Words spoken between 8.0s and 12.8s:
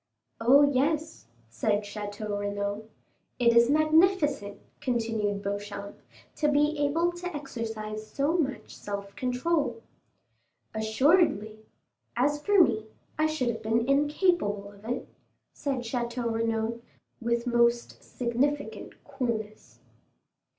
so much self control!" "Assuredly; as for